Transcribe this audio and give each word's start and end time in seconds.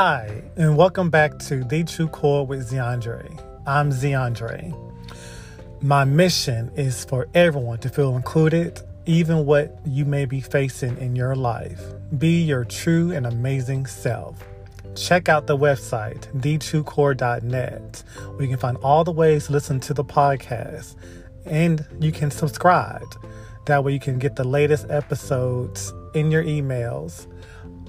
Hi, 0.00 0.44
and 0.54 0.76
welcome 0.76 1.10
back 1.10 1.40
to 1.40 1.64
The 1.64 1.82
True 1.82 2.06
Core 2.06 2.46
with 2.46 2.70
Zeandre. 2.70 3.36
I'm 3.66 3.90
Zeandre. 3.90 4.72
My 5.82 6.04
mission 6.04 6.70
is 6.76 7.04
for 7.04 7.26
everyone 7.34 7.78
to 7.78 7.88
feel 7.88 8.14
included, 8.14 8.80
even 9.06 9.44
what 9.44 9.76
you 9.84 10.04
may 10.04 10.24
be 10.24 10.40
facing 10.40 10.96
in 10.98 11.16
your 11.16 11.34
life. 11.34 11.82
Be 12.16 12.40
your 12.40 12.64
true 12.64 13.10
and 13.10 13.26
amazing 13.26 13.86
self. 13.86 14.44
Check 14.94 15.28
out 15.28 15.48
the 15.48 15.58
website, 15.58 16.28
thetruecore.net, 16.42 18.04
where 18.34 18.42
you 18.42 18.48
can 18.48 18.56
find 18.56 18.76
all 18.76 19.02
the 19.02 19.10
ways 19.10 19.46
to 19.46 19.52
listen 19.52 19.80
to 19.80 19.94
the 19.94 20.04
podcast, 20.04 20.94
and 21.44 21.84
you 21.98 22.12
can 22.12 22.30
subscribe. 22.30 23.16
That 23.64 23.82
way, 23.82 23.94
you 23.94 24.00
can 24.00 24.20
get 24.20 24.36
the 24.36 24.44
latest 24.44 24.86
episodes 24.90 25.92
in 26.14 26.30
your 26.30 26.44
emails. 26.44 27.26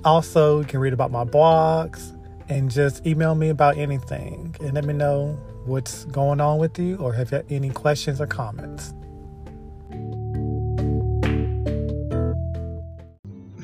Also, 0.05 0.59
you 0.59 0.65
can 0.65 0.79
read 0.79 0.93
about 0.93 1.11
my 1.11 1.25
blogs 1.25 2.15
and 2.47 2.71
just 2.71 3.05
email 3.05 3.35
me 3.35 3.49
about 3.49 3.77
anything 3.77 4.55
and 4.61 4.73
let 4.73 4.85
me 4.85 4.93
know 4.93 5.37
what's 5.65 6.05
going 6.05 6.39
on 6.39 6.57
with 6.57 6.79
you 6.79 6.95
or 6.97 7.11
have 7.11 7.31
you 7.31 7.43
any 7.49 7.69
questions 7.69 8.21
or 8.21 8.27
comments. 8.27 8.93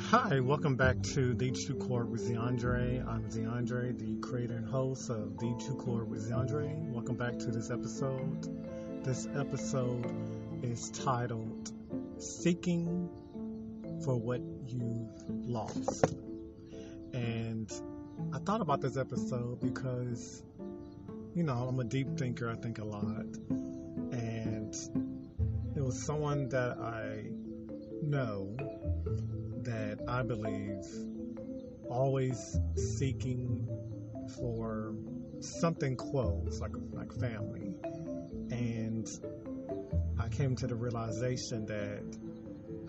Hi, 0.09 0.39
welcome 0.41 0.75
back 0.75 1.02
to 1.13 1.34
The 1.34 1.52
True 1.52 1.75
Core 1.75 2.05
with 2.05 2.30
Zeandre. 2.30 3.08
I'm 3.08 3.23
Zeandre, 3.30 3.97
the 3.97 4.17
creator 4.27 4.55
and 4.55 4.67
host 4.67 5.09
of 5.09 5.38
The 5.38 5.55
True 5.66 5.77
Core 5.77 6.03
with 6.03 6.30
Zeandre. 6.30 6.91
Welcome 6.91 7.16
back 7.16 7.39
to 7.39 7.47
this 7.47 7.72
episode. 7.72 9.05
This 9.05 9.27
episode 9.38 10.05
is 10.63 10.89
titled 10.89 11.72
Seeking 12.17 13.09
for 14.03 14.17
What 14.17 14.41
You've 14.67 15.09
Lost. 15.30 16.25
And 17.16 17.71
I 18.33 18.39
thought 18.39 18.59
about 18.59 18.81
this 18.81 18.97
episode 18.97 19.61
because, 19.61 20.44
you 21.33 21.44
know, 21.44 21.53
I'm 21.53 21.80
a 21.80 21.85
deep 21.85 22.17
thinker, 22.17 22.49
I 22.49 22.55
think 22.55 22.80
a 22.80 22.83
lot. 22.83 23.25
And 24.11 24.75
it 25.75 25.81
was 25.81 26.02
someone 26.05 26.49
that 26.49 26.77
I 26.77 27.30
know 28.02 28.58
that 29.63 30.02
I 30.09 30.23
believe 30.23 30.86
always 31.89 32.58
seeking 32.75 33.66
for 34.38 34.93
something 35.39 35.95
close, 35.95 36.59
like 36.59 36.75
like 36.91 37.13
family. 37.13 37.75
And 38.52 39.08
I 40.19 40.27
came 40.27 40.58
to 40.58 40.67
the 40.67 40.75
realization 40.75 41.66
that 41.67 42.03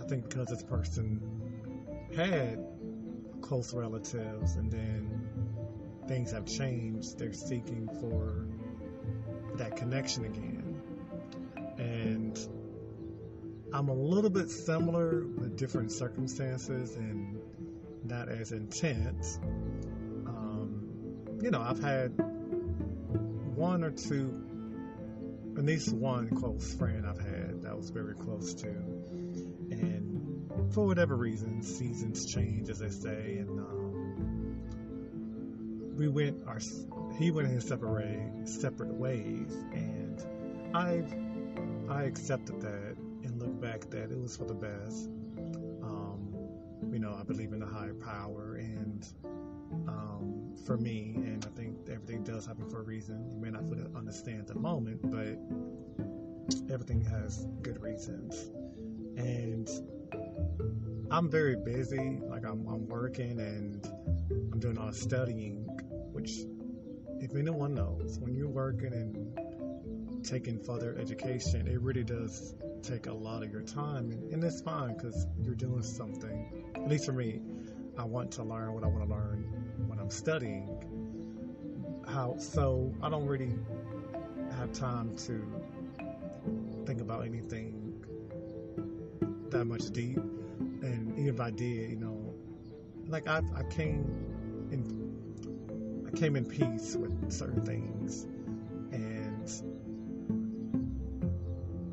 I 0.00 0.08
think 0.08 0.28
because 0.28 0.48
this 0.48 0.64
person 0.64 1.20
had 2.16 2.58
close 3.46 3.72
relatives 3.72 4.56
and 4.56 4.70
then 4.70 5.28
things 6.08 6.32
have 6.32 6.46
changed, 6.46 7.18
they're 7.18 7.32
seeking 7.32 7.88
for 8.00 8.46
that 9.56 9.76
connection 9.76 10.24
again. 10.24 10.80
And 11.78 12.38
I'm 13.72 13.88
a 13.88 13.94
little 13.94 14.30
bit 14.30 14.50
similar 14.50 15.24
with 15.24 15.56
different 15.56 15.92
circumstances 15.92 16.94
and 16.96 17.38
not 18.04 18.28
as 18.28 18.52
intense. 18.52 19.38
Um, 20.26 21.38
you 21.42 21.50
know, 21.50 21.60
I've 21.60 21.82
had 21.82 22.08
one 23.54 23.82
or 23.84 23.90
two, 23.90 24.44
at 25.56 25.64
least 25.64 25.92
one 25.92 26.30
close 26.30 26.74
friend 26.74 27.06
I've 27.06 27.18
had 27.18 27.62
that 27.62 27.76
was 27.76 27.90
very 27.90 28.14
close 28.14 28.54
to. 28.54 28.74
For 30.70 30.86
whatever 30.86 31.16
reason, 31.16 31.62
seasons 31.62 32.26
change, 32.26 32.68
as 32.68 32.78
they 32.78 32.90
say, 32.90 33.38
and 33.38 33.60
um, 33.60 34.56
we 35.96 36.08
went 36.08 36.46
our 36.46 36.58
he 37.18 37.30
went 37.30 37.48
his 37.48 37.66
separate 37.66 38.46
separate 38.46 38.92
ways, 38.92 39.52
and 39.72 40.22
I 40.74 41.02
I 41.88 42.02
accepted 42.02 42.60
that 42.60 42.96
and 43.24 43.40
look 43.40 43.60
back 43.60 43.88
that 43.90 44.10
it 44.10 44.18
was 44.18 44.36
for 44.36 44.44
the 44.44 44.54
best. 44.54 45.08
Um, 45.82 46.34
you 46.92 46.98
know, 46.98 47.16
I 47.18 47.22
believe 47.22 47.52
in 47.52 47.62
a 47.62 47.66
higher 47.66 47.94
power, 47.94 48.56
and 48.56 49.06
um, 49.88 50.54
for 50.66 50.76
me, 50.76 51.14
and 51.16 51.44
I 51.44 51.48
think 51.58 51.88
everything 51.90 52.22
does 52.24 52.44
happen 52.44 52.68
for 52.68 52.80
a 52.80 52.84
reason. 52.84 53.30
You 53.32 53.38
may 53.40 53.50
not 53.50 53.62
fully 53.68 53.86
understand 53.96 54.48
the 54.48 54.54
moment, 54.54 55.00
but 55.02 55.38
everything 56.72 57.00
has 57.02 57.46
good 57.62 57.80
reasons. 57.82 58.50
And 59.16 59.68
I'm 61.10 61.30
very 61.30 61.56
busy. 61.56 62.20
Like 62.28 62.44
I'm, 62.44 62.66
I'm 62.66 62.88
working 62.88 63.38
and 63.40 63.86
I'm 64.52 64.58
doing 64.58 64.78
all 64.78 64.92
studying, 64.92 65.64
which, 66.12 66.32
if 67.20 67.34
anyone 67.34 67.74
knows, 67.74 68.18
when 68.18 68.34
you're 68.34 68.48
working 68.48 68.92
and 68.92 70.24
taking 70.24 70.58
further 70.58 70.96
education, 70.98 71.68
it 71.68 71.80
really 71.80 72.02
does 72.02 72.54
take 72.82 73.06
a 73.06 73.12
lot 73.12 73.42
of 73.42 73.52
your 73.52 73.62
time, 73.62 74.10
and, 74.10 74.32
and 74.32 74.44
it's 74.44 74.60
fine 74.60 74.94
because 74.94 75.26
you're 75.40 75.54
doing 75.54 75.82
something. 75.82 76.72
At 76.74 76.88
least 76.88 77.06
for 77.06 77.12
me, 77.12 77.40
I 77.98 78.04
want 78.04 78.32
to 78.32 78.42
learn 78.42 78.72
what 78.74 78.84
I 78.84 78.88
want 78.88 79.08
to 79.08 79.14
learn 79.14 79.44
when 79.86 79.98
I'm 79.98 80.10
studying. 80.10 80.68
How 82.06 82.36
so? 82.38 82.94
I 83.02 83.08
don't 83.08 83.26
really 83.26 83.54
have 84.58 84.72
time 84.72 85.16
to 85.26 85.44
think 86.86 87.00
about 87.00 87.24
anything 87.24 87.85
that 89.56 89.64
much 89.64 89.90
deep. 89.90 90.18
And 90.18 91.18
if 91.18 91.40
I 91.40 91.50
did, 91.50 91.90
you 91.90 91.96
know, 91.96 92.34
like 93.08 93.26
I, 93.26 93.40
I 93.54 93.62
came 93.62 94.04
in, 94.70 96.04
I 96.06 96.10
came 96.16 96.36
in 96.36 96.44
peace 96.44 96.94
with 96.94 97.32
certain 97.32 97.62
things, 97.64 98.24
and 98.92 99.48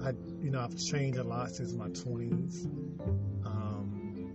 I, 0.04 0.10
you 0.44 0.52
know, 0.52 0.60
I've 0.60 0.78
changed 0.78 1.18
a 1.18 1.24
lot 1.24 1.52
since 1.52 1.72
my 1.74 1.88
twenties. 1.88 2.66
Um, 3.46 4.30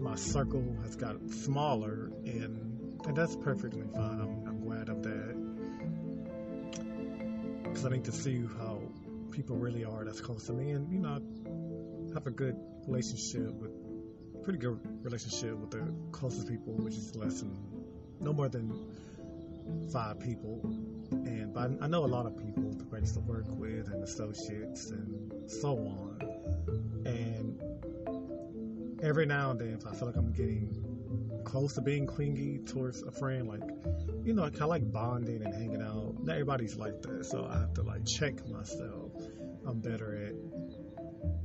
my 0.00 0.16
circle 0.16 0.76
has 0.82 0.96
got 0.96 1.16
smaller, 1.30 2.10
and 2.24 2.98
and 3.06 3.16
that's 3.16 3.36
perfectly 3.36 3.84
fine. 3.94 4.20
I'm, 4.20 4.48
I'm 4.48 4.60
glad 4.64 4.88
of 4.88 5.02
that 5.04 5.36
because 7.62 7.86
I 7.86 7.90
need 7.90 8.04
to 8.04 8.12
see 8.12 8.40
how 8.58 8.80
people 9.32 9.56
really 9.56 9.84
are 9.84 10.04
that's 10.04 10.20
close 10.20 10.46
to 10.46 10.52
me, 10.52 10.70
and 10.70 10.92
you 10.92 11.00
know, 11.00 11.20
have 12.14 12.26
a 12.26 12.30
good 12.30 12.56
relationship 12.86 13.52
with, 13.54 13.70
pretty 14.44 14.58
good 14.58 14.78
relationship 15.02 15.56
with 15.56 15.70
the 15.70 15.92
closest 16.12 16.48
people, 16.48 16.74
which 16.74 16.94
is 16.94 17.16
less 17.16 17.40
than, 17.40 17.56
no 18.20 18.32
more 18.32 18.48
than 18.48 18.72
five 19.92 20.20
people. 20.20 20.60
And 21.10 21.52
but 21.52 21.70
I 21.80 21.86
know 21.86 22.04
a 22.04 22.06
lot 22.06 22.26
of 22.26 22.36
people 22.36 22.72
that 22.72 22.94
I 22.94 22.98
used 22.98 23.14
to 23.14 23.20
work 23.20 23.46
with 23.48 23.88
and 23.88 24.02
associates 24.02 24.90
and 24.90 25.50
so 25.50 25.76
on. 25.78 26.18
And 27.06 27.60
every 29.02 29.26
now 29.26 29.50
and 29.50 29.60
then, 29.60 29.74
if 29.80 29.86
I 29.86 29.92
feel 29.94 30.06
like 30.06 30.16
I'm 30.16 30.32
getting 30.32 31.42
close 31.44 31.74
to 31.74 31.80
being 31.80 32.06
clingy 32.06 32.58
towards 32.58 33.02
a 33.02 33.10
friend, 33.10 33.48
like 33.48 33.62
you 34.24 34.32
know, 34.34 34.44
I 34.44 34.50
kind 34.50 34.62
of 34.62 34.68
like 34.68 34.92
bonding 34.92 35.42
and 35.44 35.54
hanging 35.54 35.82
out. 35.82 36.14
Not 36.22 36.32
everybody's 36.32 36.76
like 36.76 37.02
that, 37.02 37.26
so 37.26 37.46
I 37.48 37.58
have 37.60 37.74
to 37.74 37.82
like 37.82 38.06
check 38.06 38.46
myself. 38.48 39.11
I'm 39.66 39.80
better 39.80 40.16
at 40.26 40.34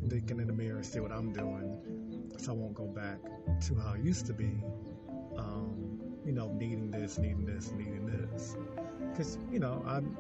looking 0.01 0.39
in 0.39 0.47
the 0.47 0.53
mirror 0.53 0.77
and 0.77 0.85
see 0.85 0.99
what 0.99 1.11
I'm 1.11 1.31
doing, 1.33 2.31
so 2.37 2.51
I 2.51 2.55
won't 2.55 2.73
go 2.73 2.85
back 2.85 3.19
to 3.67 3.75
how 3.75 3.93
I 3.93 3.97
used 3.97 4.25
to 4.27 4.33
be. 4.33 4.61
Um, 5.37 5.99
you 6.25 6.31
know, 6.33 6.51
needing 6.53 6.91
this, 6.91 7.17
needing 7.17 7.45
this, 7.45 7.71
needing 7.71 8.05
this. 8.05 8.57
Because 9.11 9.37
you 9.51 9.59
know, 9.59 9.83
I'm 9.87 10.17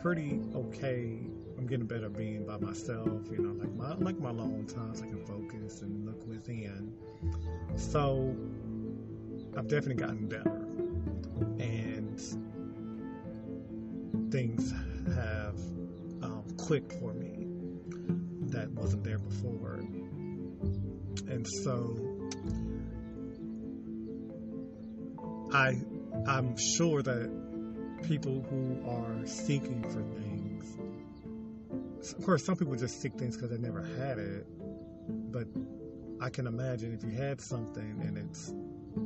pretty 0.00 0.40
okay. 0.54 1.18
I'm 1.56 1.66
getting 1.66 1.86
better 1.86 2.08
being 2.08 2.46
by 2.46 2.58
myself. 2.58 3.08
You 3.30 3.38
know, 3.38 3.52
like 3.52 3.74
my 3.74 3.94
like 3.94 4.18
my 4.18 4.30
long 4.30 4.66
times, 4.66 5.02
I 5.02 5.06
can 5.06 5.24
focus 5.24 5.82
and 5.82 6.06
look 6.06 6.26
within. 6.26 6.92
So 7.76 8.36
I've 9.56 9.68
definitely 9.68 9.94
gotten 9.94 10.26
better, 10.26 10.66
and 11.58 12.20
things 14.30 14.72
have 15.14 15.58
um, 16.22 16.44
clicked 16.58 16.92
for 16.92 17.14
me 17.14 17.27
wasn't 18.88 19.04
there 19.04 19.18
before. 19.18 19.80
And 21.28 21.46
so 21.46 21.94
I 25.52 25.76
I'm 26.26 26.56
sure 26.56 27.02
that 27.02 28.00
people 28.04 28.46
who 28.48 28.80
are 28.88 29.26
seeking 29.26 29.82
for 29.82 30.02
things 30.18 30.78
of 32.16 32.24
course 32.24 32.46
some 32.46 32.56
people 32.56 32.76
just 32.76 33.02
seek 33.02 33.12
things 33.14 33.36
because 33.36 33.50
they 33.50 33.58
never 33.58 33.82
had 33.98 34.18
it 34.18 34.46
but 35.30 35.48
I 36.20 36.30
can 36.30 36.46
imagine 36.46 36.94
if 36.94 37.02
you 37.02 37.10
had 37.10 37.40
something 37.40 38.00
and 38.00 38.16
it's 38.16 38.54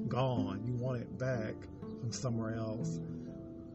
gone 0.08 0.62
you 0.64 0.74
want 0.74 1.00
it 1.00 1.18
back 1.18 1.54
from 2.00 2.12
somewhere 2.12 2.54
else 2.54 3.00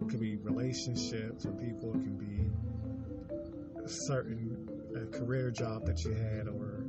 it 0.02 0.10
could 0.10 0.22
be 0.22 0.38
relationships 0.38 1.46
with 1.46 1.60
people 1.60 1.90
it 1.96 2.04
can 2.04 2.16
be 2.16 3.90
certain 3.90 4.57
a 4.98 5.06
career 5.06 5.52
job 5.52 5.86
that 5.86 6.04
you 6.04 6.14
had 6.14 6.48
or 6.48 6.86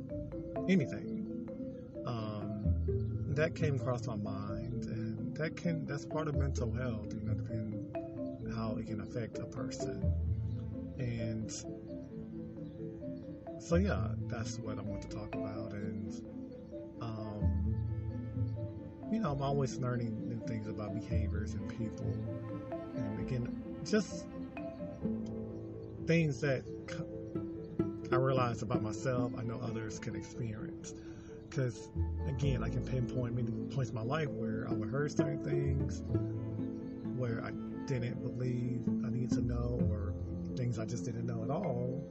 anything 0.67 1.47
um, 2.05 2.63
that 3.29 3.55
came 3.55 3.75
across 3.75 4.05
my 4.07 4.15
mind 4.15 4.85
and 4.85 5.35
that 5.35 5.55
can 5.55 5.85
that's 5.85 6.05
part 6.05 6.27
of 6.27 6.35
mental 6.35 6.71
health. 6.71 7.13
You 7.13 7.21
know, 7.21 7.33
depending 7.33 7.89
how 8.55 8.75
it 8.77 8.87
can 8.87 8.99
affect 9.01 9.37
a 9.37 9.45
person. 9.45 10.03
And 10.97 11.49
so 13.61 13.75
yeah, 13.75 14.09
that's 14.27 14.59
what 14.59 14.77
I 14.77 14.81
want 14.81 15.01
to 15.03 15.07
talk 15.07 15.33
about. 15.33 15.71
And 15.73 16.13
um, 17.01 17.75
you 19.11 19.19
know, 19.19 19.31
I'm 19.31 19.41
always 19.41 19.77
learning 19.77 20.27
new 20.27 20.45
things 20.45 20.67
about 20.67 20.93
behaviors 20.93 21.53
and 21.53 21.69
people. 21.69 22.13
And 22.95 23.19
again, 23.19 23.63
just 23.85 24.25
things 26.05 26.41
that 26.41 26.63
I 28.11 28.15
realize 28.15 28.61
about 28.63 28.81
myself, 28.81 29.33
I 29.37 29.43
know 29.43 29.59
others 29.61 29.99
can 29.99 30.15
experience. 30.15 30.95
Because 31.49 31.89
again, 32.27 32.63
I 32.63 32.69
can 32.69 32.83
pinpoint 32.83 33.35
many 33.35 33.51
points 33.73 33.89
in 33.89 33.95
my 33.95 34.03
life 34.03 34.29
where 34.29 34.67
I 34.69 34.73
would 34.73 34.89
heard 34.89 35.11
certain 35.11 35.43
things, 35.43 36.03
where 37.17 37.43
I 37.43 37.51
didn't 37.87 38.21
believe 38.23 38.81
I 39.05 39.09
needed 39.09 39.31
to 39.31 39.41
know, 39.41 39.79
or 39.89 40.13
things 40.55 40.79
I 40.79 40.85
just 40.85 41.05
didn't 41.05 41.25
know 41.25 41.43
at 41.43 41.49
all. 41.49 42.03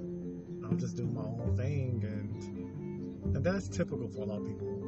I'm 0.65 0.79
just 0.79 0.97
doing 0.97 1.15
my 1.15 1.23
own 1.23 1.57
thing, 1.57 2.03
and 2.05 3.37
and 3.37 3.45
that's 3.45 3.69
typical 3.69 4.09
for 4.09 4.23
a 4.23 4.25
lot 4.25 4.41
of 4.41 4.47
people 4.47 4.83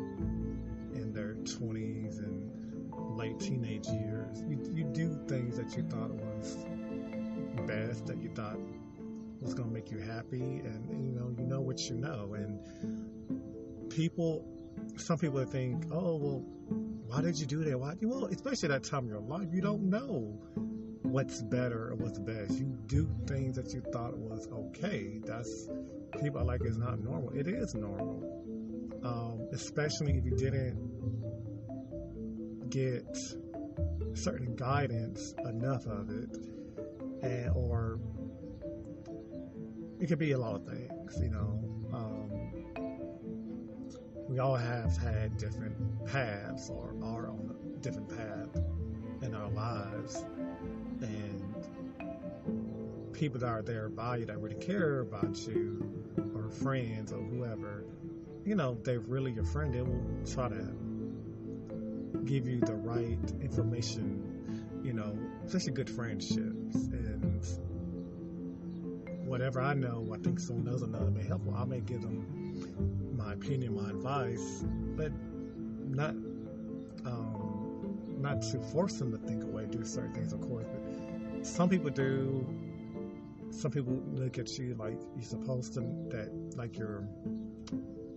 in 0.94 1.12
their 1.12 1.34
20s 1.34 2.18
and 2.18 3.16
late 3.16 3.38
teenage 3.38 3.86
years. 3.88 4.42
You 4.48 4.58
you 4.72 4.84
do 4.84 5.18
things 5.28 5.56
that 5.56 5.76
you 5.76 5.82
thought 5.84 6.10
was 6.10 6.64
best, 7.66 8.06
that 8.06 8.20
you 8.20 8.30
thought 8.30 8.58
was 9.40 9.54
going 9.54 9.69
to 9.69 9.75
make 9.75 9.90
you 9.90 9.98
happy, 9.98 10.40
and, 10.40 10.88
you 10.90 11.12
know 11.12 11.34
you 11.37 11.46
know 11.46 11.60
what 11.60 11.81
you 11.88 11.96
know, 11.96 12.34
and 12.34 13.90
people, 13.90 14.46
some 14.96 15.19
people 15.19 15.44
think, 15.44 15.84
oh 15.92 16.16
well, 16.16 16.44
why 17.06 17.20
did 17.22 17.38
you 17.38 17.46
do 17.46 17.64
that? 17.64 17.78
Why? 17.78 17.94
Well, 18.02 18.26
especially 18.26 18.70
at 18.72 18.82
that 18.82 18.88
time 18.88 19.04
in 19.04 19.10
your 19.10 19.20
life, 19.20 19.48
you 19.52 19.60
don't 19.60 19.82
know 19.82 20.38
what's 21.02 21.42
better 21.42 21.88
or 21.88 21.96
what's 21.96 22.19
best. 22.19 22.52
You 22.52 22.78
do 22.87 23.08
things 23.26 23.56
that 23.56 23.72
you 23.72 23.82
thought 23.92 24.16
was 24.16 24.46
okay. 24.52 25.20
That's 25.25 25.69
people 26.22 26.40
are 26.40 26.44
like 26.44 26.60
it's 26.64 26.76
not 26.76 27.00
normal. 27.00 27.31
It 27.31 27.48
is 27.48 27.75
normal, 27.75 28.22
um, 29.02 29.48
especially 29.52 30.19
if 30.19 30.25
you 30.25 30.37
didn't 30.37 30.78
get 32.70 33.19
certain 34.14 34.54
guidance 34.54 35.34
enough 35.44 35.87
of 35.87 36.10
it, 36.10 36.37
and 37.22 37.50
or 37.54 37.98
it 40.00 40.08
could 40.08 40.19
be 40.19 40.32
a 40.32 40.38
lot 40.38 40.56
of 40.56 40.67
things. 40.67 41.19
You 41.23 41.31
know, 41.31 41.62
um, 41.93 42.31
we 44.29 44.38
all 44.38 44.56
have 44.56 44.97
had 44.97 45.37
different 45.37 46.06
paths 46.06 46.70
or 46.70 46.94
are 47.02 47.29
on 47.29 47.55
a 47.75 47.79
different 47.79 48.08
path 48.08 48.62
in 49.23 49.35
our 49.35 49.50
lives. 49.50 50.25
And 51.02 51.55
people 53.12 53.41
that 53.41 53.49
are 53.49 53.62
there 53.62 53.88
by 53.88 54.17
you 54.17 54.26
that 54.26 54.41
really 54.41 54.55
care 54.56 55.00
about 55.00 55.37
you 55.47 56.02
or 56.35 56.49
friends 56.50 57.12
or 57.12 57.20
whoever 57.20 57.85
you 58.44 58.55
know 58.55 58.79
they're 58.82 59.00
really 59.00 59.32
your 59.32 59.44
friend. 59.44 59.75
They 59.75 59.82
will 59.82 60.02
try 60.32 60.49
to 60.49 60.75
give 62.25 62.49
you 62.49 62.61
the 62.61 62.75
right 62.75 63.19
information 63.41 64.81
you 64.82 64.93
know 64.93 65.19
especially 65.44 65.73
good 65.73 65.91
friendships. 65.91 66.75
And 66.75 67.44
whatever 69.30 69.60
i 69.60 69.74
know 69.74 70.08
i 70.12 70.18
think 70.18 70.38
someone 70.38 70.64
knows 70.64 70.82
another 70.82 71.10
may 71.10 71.22
helpful 71.22 71.54
i 71.54 71.64
may 71.64 71.80
give 71.80 72.02
them 72.02 72.18
my 73.16 73.32
opinion 73.32 73.74
my 73.74 73.88
advice 73.90 74.64
but 74.96 75.12
not 75.88 76.10
um, 77.06 77.98
not 78.18 78.42
to 78.42 78.60
force 78.72 78.98
them 78.98 79.10
to 79.12 79.18
think 79.18 79.42
away 79.44 79.66
do 79.66 79.84
certain 79.84 80.12
things 80.12 80.32
of 80.32 80.40
course 80.40 80.66
but 80.66 81.00
some 81.42 81.68
people 81.68 81.90
do. 81.90 82.46
Some 83.50 83.70
people 83.70 84.00
look 84.12 84.38
at 84.38 84.48
you 84.58 84.74
like 84.74 84.98
you're 85.16 85.24
supposed 85.24 85.74
to 85.74 85.80
that 86.10 86.30
like 86.56 86.78
you're 86.78 87.04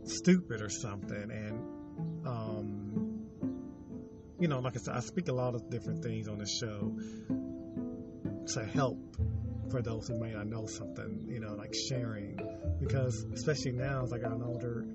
stupid 0.04 0.62
or 0.62 0.70
something, 0.70 1.32
and 1.32 2.28
um, 2.28 3.28
you 4.40 4.48
know, 4.48 4.60
like 4.60 4.76
I 4.76 4.80
said, 4.80 4.96
I 4.96 5.00
speak 5.00 5.30
a 5.30 5.34
lot 5.34 5.56
of 5.56 5.70
different 5.70 6.04
things 6.04 6.28
on 6.28 6.38
the 6.38 6.46
show 6.46 6.96
to 8.54 8.66
help 8.66 9.00
for 9.70 9.82
those 9.82 10.08
who 10.08 10.20
may 10.20 10.32
not 10.32 10.48
know 10.48 10.66
something, 10.66 11.26
you 11.28 11.40
know, 11.40 11.54
like 11.54 11.74
sharing. 11.74 12.40
Because 12.80 13.26
especially 13.34 13.72
now, 13.72 14.04
as 14.04 14.14
I 14.14 14.18
got 14.18 14.42
older, 14.42 14.86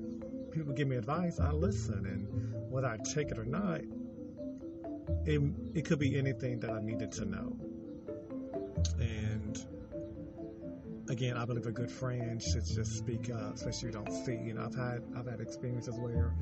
people 0.50 0.72
give 0.72 0.88
me 0.88 0.96
advice, 0.96 1.40
I 1.40 1.52
listen, 1.52 2.06
and 2.06 2.70
whether 2.70 2.88
I 2.88 2.98
take 3.14 3.30
it 3.30 3.38
or 3.38 3.44
not, 3.44 3.80
it, 5.24 5.40
it 5.74 5.84
could 5.84 5.98
be 5.98 6.18
anything 6.18 6.60
that 6.60 6.70
I 6.70 6.80
needed 6.80 7.12
to 7.12 7.24
know. 7.24 7.56
And 9.00 9.58
again, 11.08 11.36
I 11.36 11.44
believe 11.44 11.66
a 11.66 11.72
good 11.72 11.90
friend 11.90 12.42
should 12.42 12.64
just 12.64 12.96
speak 12.96 13.30
up, 13.30 13.54
especially 13.54 13.88
if 13.88 13.94
you 13.94 14.02
don't 14.02 14.12
see. 14.12 14.36
You 14.36 14.54
know, 14.54 14.64
I've 14.64 14.74
had 14.74 15.02
I've 15.16 15.26
had 15.26 15.40
experiences 15.40 15.98
where 15.98 16.34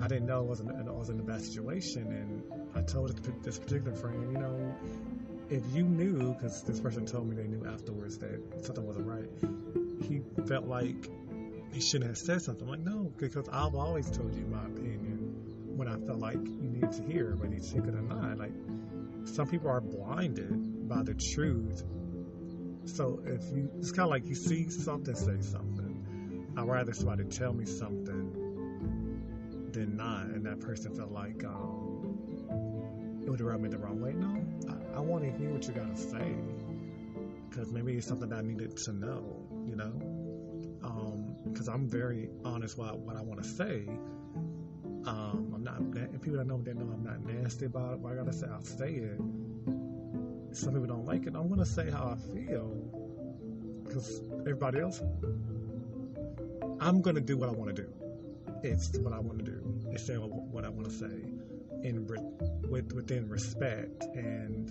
I 0.00 0.06
didn't 0.06 0.26
know 0.26 0.38
I 0.38 0.42
was 0.42 0.60
in, 0.60 0.70
I 0.70 0.92
was 0.92 1.08
in 1.08 1.18
a 1.18 1.22
bad 1.22 1.42
situation, 1.42 2.12
and 2.12 2.42
I 2.74 2.82
told 2.82 3.10
this 3.42 3.58
particular 3.58 3.96
friend, 3.96 4.32
you 4.32 4.38
know, 4.38 4.76
if 5.50 5.62
you 5.72 5.82
knew, 5.82 6.34
because 6.34 6.62
this 6.62 6.80
person 6.80 7.06
told 7.06 7.28
me 7.28 7.36
they 7.36 7.46
knew 7.46 7.66
afterwards 7.66 8.18
that 8.18 8.64
something 8.64 8.86
wasn't 8.86 9.06
right, 9.06 9.28
he 10.08 10.20
felt 10.46 10.66
like 10.66 11.08
he 11.72 11.80
shouldn't 11.80 12.10
have 12.10 12.18
said 12.18 12.42
something. 12.42 12.64
I'm 12.64 12.70
like, 12.70 12.80
no, 12.80 13.12
because 13.16 13.48
I've 13.48 13.74
always 13.74 14.10
told 14.10 14.34
you 14.34 14.44
my 14.46 14.64
opinion 14.64 15.76
when 15.76 15.88
I 15.88 15.96
felt 15.96 16.18
like 16.18 16.36
you 16.36 16.68
needed 16.70 16.92
to 16.92 17.02
hear, 17.02 17.36
whether 17.36 17.54
you 17.54 17.60
take 17.60 17.84
it 17.84 17.94
or 17.94 18.02
not. 18.02 18.38
Like, 18.38 18.52
some 19.24 19.46
people 19.46 19.70
are 19.70 19.80
blinded 19.80 20.88
by 20.88 21.02
the 21.02 21.14
truth. 21.14 21.84
So 22.86 23.20
if 23.24 23.42
you, 23.54 23.70
it's 23.78 23.92
kind 23.92 24.04
of 24.04 24.10
like 24.10 24.26
you 24.26 24.34
see 24.34 24.68
something, 24.70 25.14
say 25.14 25.40
something. 25.40 26.54
I'd 26.56 26.66
rather 26.66 26.92
somebody 26.92 27.24
tell 27.24 27.52
me 27.52 27.66
something 27.66 28.34
than 29.72 29.96
not, 29.96 30.26
and 30.26 30.44
that 30.46 30.60
person 30.60 30.94
felt 30.94 31.12
like 31.12 31.44
um, 31.44 33.20
it 33.24 33.30
would 33.30 33.40
rub 33.40 33.60
me 33.60 33.68
the 33.68 33.78
wrong 33.78 34.00
way. 34.00 34.12
No, 34.14 34.42
I, 34.98 35.00
want 35.00 35.22
to 35.24 35.30
hear 35.30 35.50
what 35.50 35.66
you 35.66 35.72
got 35.72 35.94
to 35.94 36.00
say 36.00 36.34
because 37.48 37.72
maybe 37.72 37.96
it's 37.96 38.06
something 38.06 38.28
that 38.28 38.38
I 38.38 38.42
needed 38.42 38.76
to 38.76 38.92
know, 38.92 39.46
you 39.66 39.76
know. 39.76 39.92
Because 41.44 41.68
um, 41.68 41.74
I'm 41.74 41.88
very 41.88 42.28
honest 42.44 42.76
about 42.76 42.98
what 42.98 43.16
I 43.16 43.22
want 43.22 43.42
to 43.42 43.48
say. 43.48 43.88
Um, 45.06 45.52
I'm 45.54 45.62
not, 45.62 45.78
and 45.78 46.20
people 46.20 46.38
that 46.38 46.46
know 46.46 46.60
they 46.60 46.74
know 46.74 46.92
I'm 46.92 47.04
not 47.04 47.24
nasty 47.24 47.66
about 47.66 47.94
it. 47.94 48.02
But 48.02 48.12
I 48.12 48.14
gotta 48.16 48.32
say, 48.32 48.46
I'll 48.52 48.62
say 48.62 48.94
it. 48.94 49.18
Some 50.52 50.74
people 50.74 50.86
don't 50.86 51.06
like 51.06 51.26
it. 51.26 51.34
I'm 51.34 51.48
gonna 51.48 51.64
say 51.64 51.90
how 51.90 52.16
I 52.16 52.34
feel, 52.34 52.68
because 53.84 54.20
everybody 54.40 54.80
else, 54.80 55.00
I'm 56.80 57.00
gonna 57.02 57.20
do 57.20 57.36
what 57.36 57.48
I 57.48 57.52
want 57.52 57.74
to 57.74 57.82
do. 57.82 57.92
It's 58.62 58.98
what 58.98 59.12
I 59.12 59.20
want 59.20 59.38
to 59.38 59.44
do. 59.44 59.62
It's 59.90 60.08
what 60.10 60.64
I 60.64 60.68
want 60.68 60.88
to 60.88 60.92
say, 60.92 61.27
in 61.82 62.06
with 62.06 62.92
within 62.92 63.28
respect 63.28 64.04
and. 64.14 64.70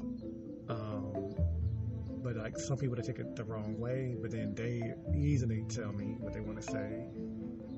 Um, 0.70 1.36
but 2.24 2.36
like 2.36 2.58
some 2.58 2.78
people 2.78 2.96
take 2.98 3.20
it 3.20 3.38
the 3.38 3.44
wrong 3.46 3.80
way, 3.80 4.18
but 4.22 4.32
then 4.32 4.54
they 4.54 4.94
easily 5.18 5.64
tell 5.70 5.94
me 5.94 6.18
what 6.20 6.34
they 6.34 6.42
want 6.42 6.62
to 6.62 6.64
say 6.64 7.06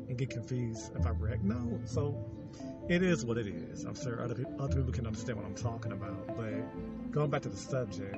and 0.09 0.17
get 0.17 0.31
confused 0.31 0.91
if 1.00 1.05
I 1.05 1.12
react. 1.12 1.43
No, 1.43 1.79
so 1.86 2.17
it 2.89 3.03
is 3.03 3.24
what 3.24 3.38
it 3.38 3.45
is. 3.45 3.86
I'm 3.86 3.95
sure 3.95 4.21
other 4.24 4.33
people, 4.33 4.55
other 4.59 4.75
people 4.77 4.91
can 4.91 5.05
understand 5.05 5.38
what 5.38 5.45
I'm 5.45 5.55
talking 5.55 5.91
about. 5.91 6.36
But 6.36 7.12
going 7.12 7.29
back 7.29 7.43
to 7.43 7.50
the 7.50 7.57
subject, 7.57 8.15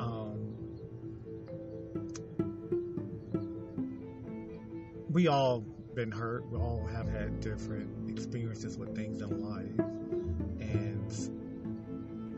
um, 0.00 0.54
we 5.10 5.28
all 5.28 5.60
been 5.94 6.10
hurt. 6.10 6.48
We 6.50 6.56
all 6.56 6.86
have 6.90 7.08
had 7.08 7.40
different 7.40 8.10
experiences 8.10 8.78
with 8.78 8.96
things 8.96 9.20
in 9.20 9.42
life, 9.42 9.86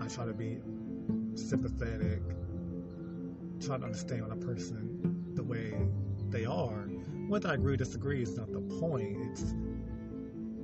I 0.00 0.09
try 0.09 0.26
to 0.26 0.35
be 0.35 0.59
sympathetic, 1.35 2.21
try 3.61 3.78
to 3.78 3.85
understand 3.85 4.31
a 4.31 4.37
person 4.37 5.33
the 5.35 5.43
way 5.43 5.75
they 6.31 6.45
are. 6.45 6.88
Whether 7.28 7.49
I 7.49 7.54
agree 7.54 7.75
or 7.75 7.76
disagree 7.76 8.23
is 8.23 8.37
not 8.37 8.52
the 8.52 8.61
point. 8.61 9.16
It's 9.31 9.54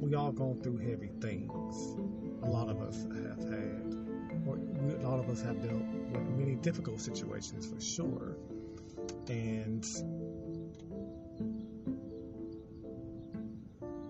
we 0.01 0.15
all 0.15 0.33
gone 0.33 0.61
through 0.63 0.79
heavy 0.79 1.11
things. 1.21 1.75
A 2.43 2.49
lot 2.49 2.69
of 2.69 2.81
us 2.81 3.03
have 3.03 3.43
had, 3.49 3.95
or 4.47 4.57
a 4.57 5.09
lot 5.09 5.21
of 5.21 5.29
us 5.29 5.43
have 5.43 5.63
dealt 5.63 5.83
with 6.13 6.23
many 6.39 6.55
difficult 6.57 7.01
situations 7.01 7.67
for 7.67 7.81
sure. 7.81 8.37
And 9.29 9.87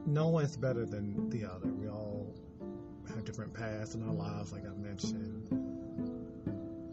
no 0.07 0.29
one's 0.29 0.57
better 0.57 0.87
than 0.87 1.29
the 1.31 1.45
other. 1.45 1.69
We 1.69 1.89
all 1.89 2.20
different 3.21 3.55
paths 3.55 3.95
in 3.95 4.07
our 4.07 4.15
lives, 4.15 4.53
like 4.53 4.65
I 4.65 4.75
mentioned. 4.75 5.49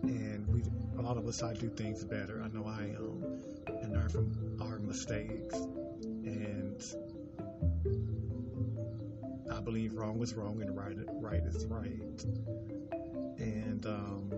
And 0.04 0.48
we, 0.48 0.64
a 0.98 1.02
lot 1.02 1.18
of 1.18 1.28
us 1.28 1.40
try 1.40 1.54
to 1.54 1.60
do 1.60 1.70
things 1.70 2.04
better. 2.04 2.42
I 2.44 2.48
know 2.50 2.66
I 2.66 2.84
am, 2.84 3.24
and 3.82 3.94
learn 3.94 4.10
from 4.10 4.58
our 4.62 4.80
mistakes. 4.80 5.56
And 5.56 6.84
I 9.52 9.62
believe 9.62 9.94
wrong 9.96 10.22
is 10.22 10.34
wrong 10.34 10.62
and 10.62 10.78
right 10.78 10.98
right 11.22 11.42
is 11.44 11.66
right. 11.66 12.26
And 13.40 13.86
um, 13.86 14.32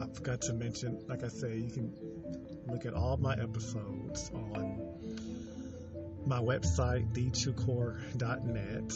I 0.00 0.06
forgot 0.14 0.42
to 0.42 0.52
mention, 0.52 1.04
like 1.08 1.24
I 1.24 1.28
say, 1.28 1.56
you 1.56 1.70
can 1.70 1.92
look 2.66 2.86
at 2.86 2.94
all 2.94 3.16
my 3.16 3.34
episodes 3.34 4.30
on 4.34 4.78
my 6.26 6.38
website, 6.38 7.12
thetruecore.net, 7.12 8.92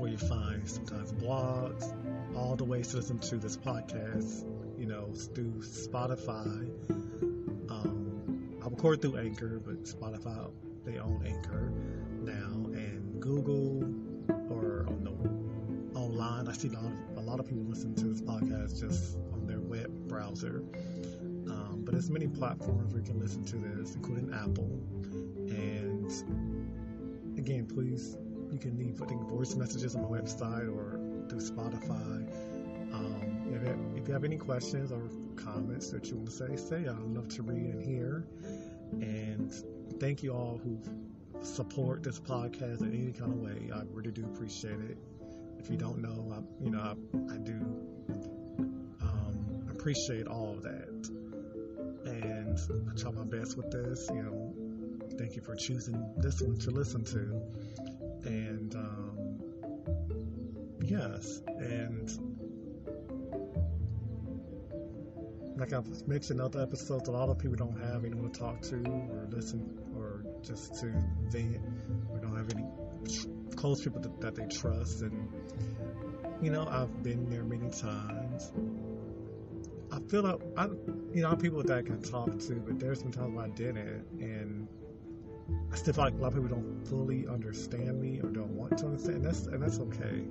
where 0.00 0.10
you 0.10 0.16
find 0.16 0.66
sometimes 0.66 1.12
blogs, 1.12 1.94
all 2.34 2.56
the 2.56 2.64
ways 2.64 2.88
to 2.88 2.96
listen 2.96 3.18
to 3.18 3.36
this 3.36 3.54
podcast, 3.54 4.46
you 4.78 4.86
know, 4.86 5.12
through 5.34 5.52
Spotify. 5.60 6.70
Um, 7.68 8.56
I 8.64 8.68
record 8.68 9.02
through 9.02 9.18
Anchor, 9.18 9.60
but 9.62 9.84
Spotify, 9.84 10.50
they 10.86 10.98
own 10.98 11.22
Anchor 11.26 11.70
now, 12.22 12.70
and 12.72 13.20
Google 13.20 13.84
or 14.48 14.86
on 14.88 15.04
the 15.04 15.98
online. 15.98 16.48
I 16.48 16.52
see 16.54 16.68
a 16.68 16.72
lot 16.72 16.84
of, 16.86 17.18
a 17.18 17.20
lot 17.20 17.38
of 17.38 17.46
people 17.46 17.64
listen 17.64 17.94
to 17.96 18.06
this 18.06 18.22
podcast 18.22 18.80
just 18.80 19.18
on 19.34 19.46
their 19.46 19.60
web 19.60 19.90
browser. 20.08 20.62
Um, 21.46 21.82
but 21.84 21.92
there's 21.92 22.08
many 22.08 22.26
platforms 22.26 22.94
where 22.94 23.02
you 23.02 23.06
can 23.06 23.20
listen 23.20 23.44
to 23.44 23.56
this, 23.56 23.96
including 23.96 24.32
Apple. 24.32 24.80
And 25.50 26.10
again, 27.38 27.66
please, 27.66 28.16
can 28.60 28.78
leave 28.78 29.02
I 29.02 29.06
think 29.06 29.22
voice 29.28 29.54
messages 29.54 29.96
on 29.96 30.02
my 30.02 30.08
website 30.08 30.68
or 30.68 31.00
through 31.28 31.40
Spotify. 31.40 32.28
Um, 32.92 33.52
if, 33.54 33.62
you, 33.62 33.92
if 33.96 34.08
you 34.08 34.14
have 34.14 34.24
any 34.24 34.36
questions 34.36 34.92
or 34.92 35.08
comments 35.36 35.90
that 35.90 36.06
you 36.08 36.16
want 36.16 36.28
to 36.28 36.34
say, 36.34 36.56
say. 36.56 36.88
I'd 36.88 36.98
love 36.98 37.28
to 37.28 37.42
read 37.42 37.74
and 37.74 37.82
hear. 37.82 38.24
And 38.92 39.52
thank 40.00 40.22
you 40.22 40.32
all 40.32 40.60
who 40.62 40.78
support 41.42 42.02
this 42.02 42.20
podcast 42.20 42.80
in 42.80 42.92
any 42.92 43.12
kind 43.12 43.32
of 43.32 43.38
way. 43.38 43.70
I 43.74 43.82
really 43.92 44.10
do 44.10 44.24
appreciate 44.24 44.80
it. 44.80 44.98
If 45.58 45.70
you 45.70 45.76
don't 45.76 45.98
know, 45.98 46.32
I, 46.32 46.64
you 46.64 46.70
know, 46.70 46.80
I, 46.80 47.34
I 47.34 47.36
do 47.38 47.52
um, 49.02 49.66
appreciate 49.70 50.26
all 50.26 50.54
of 50.56 50.62
that. 50.62 51.08
And 52.06 52.58
I 52.90 53.00
try 53.00 53.10
my 53.12 53.24
best 53.24 53.56
with 53.56 53.70
this. 53.70 54.08
You 54.12 54.22
know, 54.22 54.54
thank 55.18 55.36
you 55.36 55.42
for 55.42 55.54
choosing 55.54 56.14
this 56.16 56.40
one 56.40 56.58
to 56.58 56.70
listen 56.70 57.04
to. 57.04 57.42
And 61.58 62.10
like 65.60 65.74
I've 65.74 66.08
mentioned 66.08 66.40
in 66.40 66.46
other 66.46 66.62
episodes, 66.62 67.08
a 67.08 67.12
lot 67.12 67.28
of 67.28 67.38
people 67.38 67.56
don't 67.56 67.78
have 67.80 68.04
anyone 68.06 68.30
to 68.30 68.38
talk 68.40 68.62
to 68.62 68.76
or 69.10 69.28
listen 69.30 69.78
or 69.94 70.24
just 70.42 70.74
to 70.80 70.86
vent 71.28 71.60
or 72.10 72.18
don't 72.18 72.34
have 72.34 72.50
any 72.54 72.64
close 73.56 73.84
people 73.84 74.00
that, 74.00 74.20
that 74.22 74.34
they 74.34 74.46
trust. 74.46 75.02
And, 75.02 75.28
you 76.40 76.50
know, 76.50 76.66
I've 76.66 77.02
been 77.02 77.28
there 77.28 77.44
many 77.44 77.68
times. 77.68 78.52
I 79.92 79.98
feel 80.08 80.22
like, 80.22 80.40
I, 80.56 80.64
you 81.12 81.22
know, 81.22 81.36
people 81.36 81.62
that 81.62 81.76
I 81.76 81.82
can 81.82 82.00
talk 82.00 82.38
to, 82.38 82.54
but 82.54 82.78
there's 82.78 83.02
been 83.02 83.12
times 83.12 83.38
I 83.38 83.48
didn't. 83.48 84.06
And 84.18 84.66
I 85.70 85.76
still 85.76 85.92
feel 85.92 86.04
like 86.04 86.14
a 86.14 86.16
lot 86.16 86.28
of 86.28 86.34
people 86.34 86.48
don't 86.48 86.88
fully 86.88 87.26
understand 87.28 88.00
me 88.00 88.20
or 88.22 88.30
don't 88.30 88.56
want 88.56 88.78
to 88.78 88.86
understand. 88.86 89.16
And 89.16 89.24
that's, 89.26 89.46
and 89.46 89.62
that's 89.62 89.78
okay. 89.78 90.24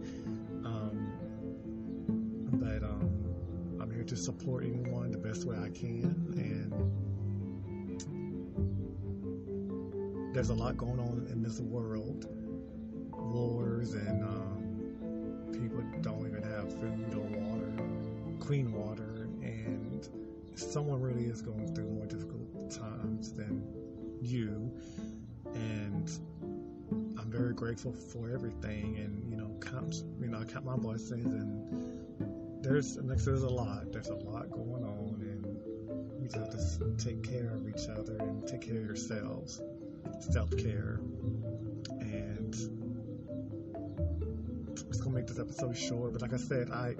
Um, 0.65 1.11
but, 2.53 2.83
um, 2.83 3.09
I'm 3.81 3.91
here 3.91 4.03
to 4.03 4.15
support 4.15 4.63
anyone 4.63 5.11
the 5.11 5.17
best 5.17 5.45
way 5.45 5.57
I 5.57 5.69
can. 5.69 6.33
And 6.37 6.73
there's 10.33 10.49
a 10.49 10.53
lot 10.53 10.77
going 10.77 10.99
on 10.99 11.27
in 11.31 11.41
this 11.41 11.59
world 11.59 12.27
wars, 13.11 13.93
and 13.93 14.23
um, 14.23 15.51
people 15.51 15.83
don't 16.01 16.27
even 16.27 16.43
have 16.43 16.71
food 16.79 17.13
or 17.13 17.27
water, 17.39 17.71
clean 18.39 18.71
water. 18.71 19.27
And 19.41 20.07
someone 20.55 21.01
really 21.01 21.25
is 21.25 21.41
going 21.41 21.73
through 21.73 21.89
more 21.89 22.05
difficult 22.05 22.71
times 22.71 23.33
than 23.33 23.63
you. 24.21 24.71
And 25.55 26.11
very 27.39 27.53
grateful 27.53 27.93
for 27.93 28.29
everything, 28.29 28.97
and 28.97 29.31
you 29.31 29.37
know, 29.37 29.49
count 29.61 30.03
you 30.19 30.27
know, 30.27 30.39
I 30.39 30.43
count 30.43 30.65
my 30.65 30.75
blessings, 30.75 31.33
and 31.33 32.61
there's 32.61 32.97
like 32.97 33.19
there's 33.19 33.43
a 33.43 33.49
lot, 33.49 33.93
there's 33.93 34.09
a 34.09 34.15
lot 34.15 34.51
going 34.51 34.83
on, 34.83 35.21
and 35.21 36.21
we 36.21 36.27
just 36.27 36.37
have 36.37 36.49
to 36.49 37.03
take 37.03 37.23
care 37.23 37.51
of 37.55 37.69
each 37.69 37.87
other 37.87 38.17
and 38.19 38.45
take 38.45 38.61
care 38.61 38.75
of 38.75 38.83
yourselves, 38.83 39.61
self 40.19 40.49
care, 40.57 40.99
and 42.01 42.51
just 44.89 45.01
gonna 45.01 45.15
make 45.15 45.27
this 45.27 45.39
episode 45.39 45.77
short. 45.77 46.11
But 46.11 46.21
like 46.21 46.33
I 46.33 46.37
said, 46.37 46.69
I 46.71 46.95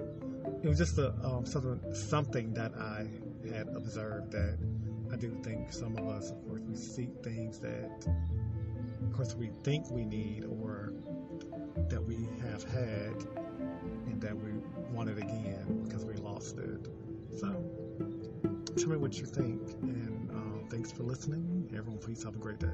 it 0.62 0.68
was 0.68 0.78
just 0.78 0.96
a 0.96 1.12
um, 1.22 1.44
something 1.44 1.94
something 1.94 2.54
that 2.54 2.72
I 2.78 3.06
had 3.54 3.68
observed 3.76 4.32
that 4.32 4.56
I 5.12 5.16
do 5.16 5.36
think 5.44 5.70
some 5.70 5.98
of 5.98 6.08
us, 6.08 6.30
of 6.30 6.42
course, 6.48 6.62
we 6.66 6.76
seek 6.76 7.10
things 7.22 7.58
that 7.58 8.06
of 9.10 9.16
course, 9.16 9.34
we 9.34 9.50
think 9.64 9.90
we 9.90 10.04
need 10.04 10.44
or 10.44 10.92
that 11.88 12.02
we 12.02 12.28
have 12.42 12.62
had 12.62 13.14
and 14.06 14.20
that 14.20 14.36
we 14.36 14.52
want 14.92 15.10
it 15.10 15.18
again 15.18 15.82
because 15.84 16.04
we 16.04 16.14
lost 16.14 16.58
it. 16.58 16.88
So, 17.36 17.48
tell 18.76 18.88
me 18.88 18.96
what 18.98 19.18
you 19.18 19.26
think, 19.26 19.60
and 19.82 20.30
uh, 20.30 20.68
thanks 20.70 20.92
for 20.92 21.02
listening. 21.02 21.68
Everyone, 21.76 21.98
please 21.98 22.22
have 22.22 22.36
a 22.36 22.38
great 22.38 22.60
day. 22.60 22.68